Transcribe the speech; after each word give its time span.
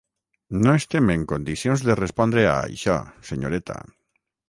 No 0.67 0.73
estem 0.77 1.11
en 1.17 1.27
condicions 1.33 1.85
de 1.89 1.99
respondre 2.01 2.49
a 2.55 2.59
això, 2.73 2.99
senyoreta. 3.33 3.83